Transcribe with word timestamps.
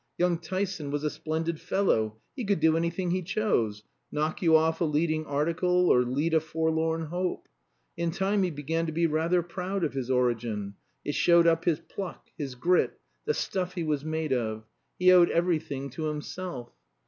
Young 0.17 0.39
Tyson 0.39 0.89
was 0.89 1.03
a 1.03 1.11
splendid 1.11 1.61
fellow; 1.61 2.17
he 2.35 2.43
could 2.43 2.59
do 2.59 2.75
anything 2.75 3.11
he 3.11 3.21
chose 3.21 3.83
knock 4.11 4.41
you 4.41 4.55
off 4.57 4.81
a 4.81 4.83
leading 4.83 5.27
article 5.27 5.89
or 5.91 6.01
lead 6.01 6.33
a 6.33 6.39
forlorn 6.39 7.03
hope. 7.03 7.47
In 7.95 8.09
time 8.09 8.41
he 8.41 8.49
began 8.49 8.87
to 8.87 8.91
be 8.91 9.05
rather 9.05 9.43
proud 9.43 9.83
of 9.83 9.93
his 9.93 10.09
origin; 10.09 10.73
it 11.05 11.13
showed 11.13 11.45
up 11.45 11.65
his 11.65 11.79
pluck, 11.81 12.29
his 12.35 12.55
grit, 12.55 12.99
the 13.25 13.35
stuff 13.35 13.75
he 13.75 13.83
was 13.83 14.03
made 14.03 14.33
of. 14.33 14.63
He 14.97 15.11
owed 15.11 15.29
everything 15.29 15.91
to 15.91 16.05
himself. 16.05 16.71